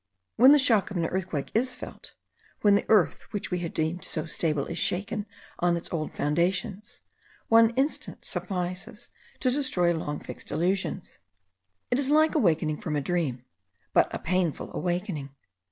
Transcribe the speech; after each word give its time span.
When 0.35 0.51
the 0.51 0.57
shock 0.57 0.89
of 0.89 0.97
an 0.97 1.05
earthquake 1.05 1.51
is 1.53 1.75
felt, 1.75 2.15
when 2.61 2.73
the 2.73 2.89
earth 2.89 3.27
which 3.31 3.51
we 3.51 3.59
had 3.59 3.71
deemed 3.71 4.03
so 4.03 4.25
stable 4.25 4.65
is 4.65 4.79
shaken 4.79 5.27
on 5.59 5.77
its 5.77 5.93
old 5.93 6.15
foundations, 6.15 7.03
one 7.49 7.69
instant 7.75 8.25
suffices 8.25 9.11
to 9.41 9.51
destroy 9.51 9.93
long 9.95 10.19
fixed 10.19 10.49
illusions. 10.49 11.19
It 11.91 11.99
is 11.99 12.09
like 12.09 12.33
awakening 12.33 12.81
from 12.81 12.95
a 12.95 12.99
dream; 13.01 13.45
but 13.93 14.11
a 14.11 14.17
painful 14.17 14.71
awakening. 14.75 15.35